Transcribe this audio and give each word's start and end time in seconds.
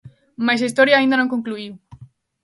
Mais 0.45 0.59
a 0.61 0.67
historia 0.69 0.95
aínda 0.97 1.19
non 1.19 1.31
concluíu. 1.33 1.73